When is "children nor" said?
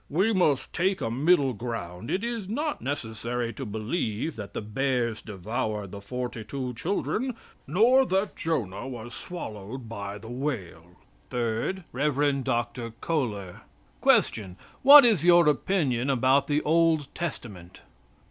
6.73-8.03